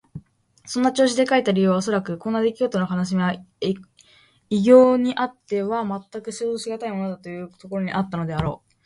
[0.65, 3.35] そんな調子で書いた理由はおそらく、こんなできごとの悲しみは
[4.49, 8.71] 異郷にあってはまったく想像しがたいものだ、というところにあったのであろう。